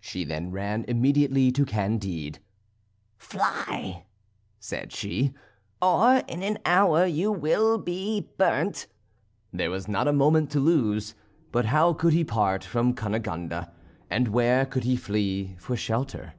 She 0.00 0.22
then 0.22 0.52
ran 0.52 0.84
immediately 0.86 1.50
to 1.50 1.64
Candide. 1.66 2.38
"Fly," 3.18 4.04
said 4.60 4.92
she, 4.92 5.32
"or 5.82 6.18
in 6.28 6.44
an 6.44 6.58
hour 6.64 7.06
you 7.06 7.32
will 7.32 7.76
be 7.78 8.30
burnt." 8.38 8.86
There 9.52 9.68
was 9.72 9.88
not 9.88 10.06
a 10.06 10.12
moment 10.12 10.52
to 10.52 10.60
lose; 10.60 11.16
but 11.50 11.64
how 11.64 11.92
could 11.92 12.12
he 12.12 12.22
part 12.22 12.62
from 12.62 12.94
Cunegonde, 12.94 13.66
and 14.08 14.28
where 14.28 14.64
could 14.64 14.84
he 14.84 14.94
flee 14.94 15.56
for 15.58 15.76
shelter? 15.76 16.34